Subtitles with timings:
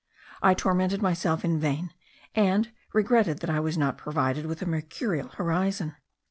[0.41, 1.93] I tormented myself in vain;
[2.33, 5.93] and regretted that I was not provided with a mercurial horizon.